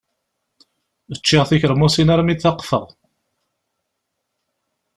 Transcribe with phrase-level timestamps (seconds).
[1.19, 2.85] Ččiɣ tikeṛmusin armi taqfeɣ.